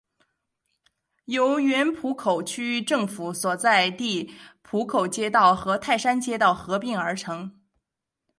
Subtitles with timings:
[1.25, 7.61] 由原浦口区政府所在地浦口街道和泰山街道合并而成。